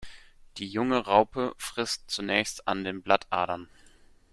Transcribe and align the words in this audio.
Die 0.57 0.67
junge 0.67 1.05
Raupe 1.05 1.53
frisst 1.59 2.09
zunächst 2.09 2.67
an 2.67 2.83
den 2.83 3.03
Blattadern. 3.03 3.69